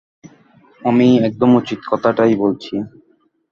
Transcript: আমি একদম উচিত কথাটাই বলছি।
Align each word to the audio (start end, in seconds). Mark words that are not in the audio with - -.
আমি 0.81 1.07
একদম 1.19 1.49
উচিত 1.55 1.79
কথাটাই 1.91 2.33
বলছি। 2.35 2.73